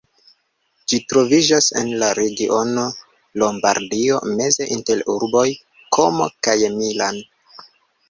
Ĝi 0.93 0.99
troviĝas 1.11 1.67
en 1.81 1.91
la 2.05 2.09
regiono 2.21 2.87
Lombardio, 3.43 4.25
meze 4.43 4.69
inter 4.79 5.07
urboj 5.19 5.47
Komo 5.99 6.31
kaj 6.49 6.61
Milan. 6.83 7.27